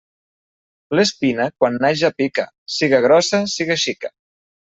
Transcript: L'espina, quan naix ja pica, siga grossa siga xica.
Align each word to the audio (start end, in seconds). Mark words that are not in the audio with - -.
L'espina, 0.99 1.45
quan 1.63 1.77
naix 1.83 2.01
ja 2.01 2.11
pica, 2.21 2.47
siga 2.79 3.03
grossa 3.07 3.43
siga 3.57 3.77
xica. 3.87 4.15